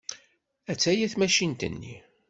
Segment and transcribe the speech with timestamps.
[0.71, 1.95] Attaya tmacint-nni.